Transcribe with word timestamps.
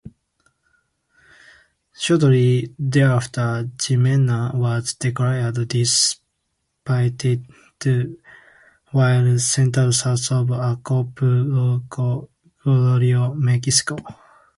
Shortly 1.93 2.73
thereafter, 2.79 3.69
Jimena 3.77 4.51
was 4.55 4.95
declared 4.95 5.67
dissipated 5.67 7.45
while 8.91 9.37
centered 9.37 9.91
south 9.91 10.31
of 10.31 10.49
Acapulco, 10.49 12.29
Guerrero, 12.65 13.35
Mexico. 13.35 13.97